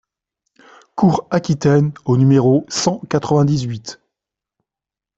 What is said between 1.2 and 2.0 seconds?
Aquitaine